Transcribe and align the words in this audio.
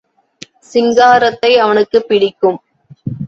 சிங்காரத்தை 0.73 1.57
அவனுக்குப் 1.57 2.07
பிடிக்கும். 2.07 2.59